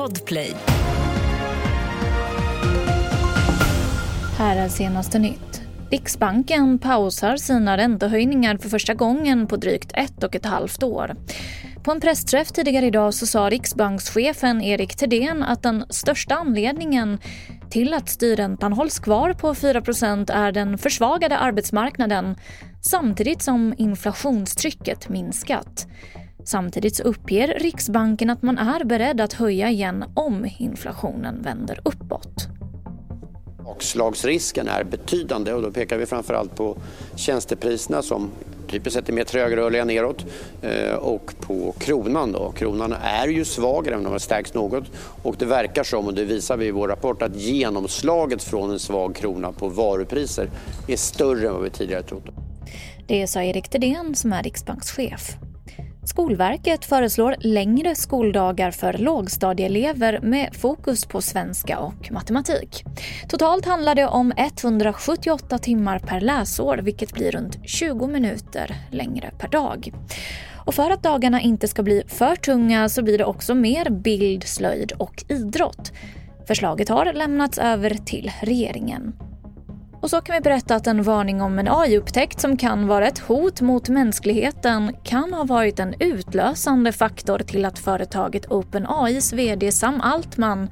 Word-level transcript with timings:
Podplay. 0.00 0.52
Här 4.38 4.56
är 4.56 4.68
senaste 4.68 5.18
nytt. 5.18 5.62
Riksbanken 5.90 6.78
pausar 6.78 7.36
sina 7.36 7.76
räntehöjningar 7.76 8.56
för 8.56 8.68
första 8.68 8.94
gången 8.94 9.46
på 9.46 9.56
drygt 9.56 9.92
ett 9.94 10.24
och 10.24 10.36
ett 10.36 10.46
halvt 10.46 10.82
år. 10.82 11.16
På 11.82 11.92
en 11.92 12.00
pressträff 12.00 12.52
tidigare 12.52 12.86
idag 12.86 13.14
så 13.14 13.26
sa 13.26 13.50
riksbankschefen 13.50 14.62
Erik 14.62 14.96
Thedéen 14.96 15.42
att 15.42 15.62
den 15.62 15.84
största 15.90 16.34
anledningen 16.34 17.18
till 17.70 17.94
att 17.94 18.08
styrräntan 18.08 18.72
hålls 18.72 18.98
kvar 18.98 19.32
på 19.32 19.54
4% 19.54 20.32
är 20.32 20.52
den 20.52 20.78
försvagade 20.78 21.38
arbetsmarknaden 21.38 22.36
samtidigt 22.82 23.42
som 23.42 23.74
inflationstrycket 23.78 25.08
minskat. 25.08 25.86
Samtidigt 26.44 26.96
så 26.96 27.02
uppger 27.02 27.48
Riksbanken 27.48 28.30
att 28.30 28.42
man 28.42 28.58
är 28.58 28.84
beredd 28.84 29.20
att 29.20 29.32
höja 29.32 29.70
igen 29.70 30.04
om 30.14 30.46
inflationen 30.58 31.42
vänder 31.42 31.80
uppåt. 31.84 32.48
Bakslagsrisken 33.64 34.68
är 34.68 34.84
betydande 34.84 35.52
och 35.52 35.62
då 35.62 35.70
pekar 35.70 35.98
vi 35.98 36.06
framförallt 36.06 36.56
på 36.56 36.76
tjänstepriserna 37.16 38.02
som 38.02 38.30
typiskt 38.70 38.94
sett 38.94 39.08
är 39.08 39.12
mer 39.12 39.24
trögrörliga 39.24 39.84
neråt 39.84 40.26
eh, 40.62 40.94
och 40.94 41.34
på 41.40 41.74
kronan. 41.78 42.32
Då. 42.32 42.52
Kronan 42.52 42.94
är 43.02 43.28
ju 43.28 43.44
svag, 43.44 43.86
även 43.86 43.98
om 43.98 44.04
den 44.04 44.12
har 44.12 44.18
stärkts 44.18 44.54
något. 44.54 44.84
Och 45.22 45.36
det 45.38 45.46
verkar 45.46 45.84
som, 45.84 46.06
och 46.06 46.14
det 46.14 46.24
visar 46.24 46.56
vi 46.56 46.66
i 46.66 46.70
vår 46.70 46.88
rapport, 46.88 47.22
att 47.22 47.36
genomslaget 47.36 48.42
från 48.42 48.70
en 48.70 48.78
svag 48.78 49.14
krona 49.14 49.52
på 49.52 49.68
varupriser 49.68 50.50
är 50.88 50.96
större 50.96 51.48
än 51.48 51.54
vad 51.54 51.62
vi 51.62 51.70
tidigare 51.70 52.02
trodde. 52.02 52.32
Det 53.06 53.26
sa 53.26 53.42
Erik 53.42 53.68
Thedéen 53.68 54.14
som 54.14 54.32
är 54.32 54.42
riksbankschef. 54.42 55.36
Skolverket 56.04 56.84
föreslår 56.84 57.34
längre 57.40 57.94
skoldagar 57.94 58.70
för 58.70 58.92
lågstadieelever 58.92 60.20
med 60.22 60.56
fokus 60.56 61.04
på 61.04 61.20
svenska 61.22 61.78
och 61.78 62.12
matematik. 62.12 62.84
Totalt 63.28 63.66
handlar 63.66 63.94
det 63.94 64.06
om 64.06 64.32
178 64.36 65.58
timmar 65.58 65.98
per 65.98 66.20
läsår 66.20 66.78
vilket 66.78 67.12
blir 67.12 67.30
runt 67.30 67.58
20 67.68 68.06
minuter 68.06 68.76
längre 68.90 69.30
per 69.38 69.48
dag. 69.48 69.92
Och 70.66 70.74
för 70.74 70.90
att 70.90 71.02
dagarna 71.02 71.40
inte 71.40 71.68
ska 71.68 71.82
bli 71.82 72.02
för 72.06 72.36
tunga 72.36 72.88
så 72.88 73.02
blir 73.02 73.18
det 73.18 73.24
också 73.24 73.54
mer 73.54 73.90
bild, 73.90 74.44
slöjd 74.44 74.92
och 74.92 75.24
idrott. 75.28 75.92
Förslaget 76.46 76.88
har 76.88 77.12
lämnats 77.12 77.58
över 77.58 77.90
till 77.90 78.32
regeringen. 78.40 79.12
Och 80.00 80.10
så 80.10 80.20
kan 80.20 80.34
vi 80.34 80.40
berätta 80.40 80.74
att 80.74 80.86
en 80.86 81.02
varning 81.02 81.42
om 81.42 81.58
en 81.58 81.68
AI-upptäckt 81.68 82.40
som 82.40 82.56
kan 82.56 82.86
vara 82.86 83.08
ett 83.08 83.18
hot 83.18 83.60
mot 83.60 83.88
mänskligheten 83.88 84.96
kan 85.04 85.32
ha 85.32 85.44
varit 85.44 85.78
en 85.78 85.94
utlösande 86.00 86.92
faktor 86.92 87.38
till 87.38 87.64
att 87.64 87.78
företaget 87.78 88.50
OpenAIs 88.50 89.32
VD 89.32 89.72
Sam 89.72 90.00
Altman 90.00 90.70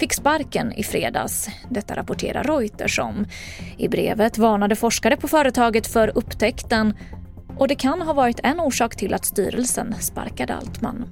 fick 0.00 0.12
sparken 0.12 0.72
i 0.72 0.82
fredags. 0.82 1.48
Detta 1.70 1.96
rapporterar 1.96 2.44
Reuters 2.44 2.98
om. 2.98 3.26
I 3.76 3.88
brevet 3.88 4.38
varnade 4.38 4.76
forskare 4.76 5.16
på 5.16 5.28
företaget 5.28 5.86
för 5.86 6.12
upptäckten 6.14 6.94
och 7.58 7.68
det 7.68 7.74
kan 7.74 8.02
ha 8.02 8.12
varit 8.12 8.40
en 8.42 8.60
orsak 8.60 8.96
till 8.96 9.14
att 9.14 9.24
styrelsen 9.24 9.94
sparkade 10.00 10.54
Altman. 10.54 11.04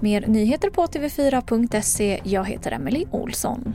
Mer 0.00 0.26
nyheter 0.26 0.70
på 0.70 0.86
tv4.se. 0.86 2.20
Jag 2.24 2.48
heter 2.48 2.72
Emily 2.72 3.06
Olsson. 3.10 3.74